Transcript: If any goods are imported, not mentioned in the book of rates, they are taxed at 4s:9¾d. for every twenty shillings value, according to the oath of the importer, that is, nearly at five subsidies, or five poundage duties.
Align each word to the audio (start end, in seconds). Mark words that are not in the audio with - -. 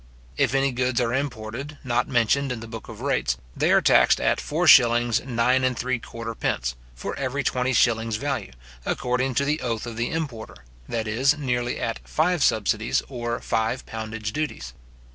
If 0.35 0.55
any 0.55 0.71
goods 0.71 0.99
are 0.99 1.13
imported, 1.13 1.77
not 1.83 2.07
mentioned 2.07 2.51
in 2.51 2.59
the 2.59 2.65
book 2.67 2.87
of 2.89 3.01
rates, 3.01 3.37
they 3.55 3.71
are 3.71 3.83
taxed 3.83 4.19
at 4.19 4.39
4s:9¾d. 4.39 6.73
for 6.95 7.15
every 7.19 7.43
twenty 7.43 7.71
shillings 7.73 8.15
value, 8.15 8.51
according 8.83 9.35
to 9.35 9.45
the 9.45 9.61
oath 9.61 9.85
of 9.85 9.97
the 9.97 10.09
importer, 10.09 10.55
that 10.89 11.07
is, 11.07 11.37
nearly 11.37 11.79
at 11.79 11.99
five 12.03 12.41
subsidies, 12.41 13.03
or 13.09 13.41
five 13.41 13.85
poundage 13.85 14.33
duties. 14.33 14.73